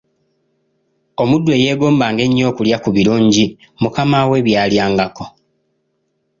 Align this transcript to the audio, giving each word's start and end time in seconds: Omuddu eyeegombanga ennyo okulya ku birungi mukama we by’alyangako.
Omuddu 1.21 1.49
eyeegombanga 1.57 2.21
ennyo 2.27 2.45
okulya 2.51 2.77
ku 2.83 2.89
birungi 2.95 3.45
mukama 3.81 4.19
we 4.29 4.39
by’alyangako. 4.45 5.25